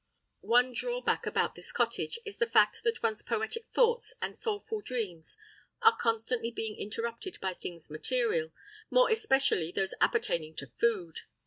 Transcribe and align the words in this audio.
One 0.47 0.73
drawback 0.73 1.27
about 1.27 1.53
this 1.53 1.71
cottage 1.71 2.17
is 2.25 2.37
the 2.37 2.49
fact 2.49 2.81
that 2.83 3.03
one's 3.03 3.21
poetic 3.21 3.67
thoughts 3.71 4.15
and 4.19 4.35
soulful 4.35 4.81
dreams 4.81 5.37
are 5.83 5.95
constantly 5.95 6.49
being 6.49 6.75
interrupted 6.75 7.39
by 7.39 7.53
things 7.53 7.91
material, 7.91 8.51
more 8.89 9.11
especially 9.11 9.71
those 9.71 9.93
appertaining 10.01 10.55
to 10.55 10.65
food! 10.79 11.19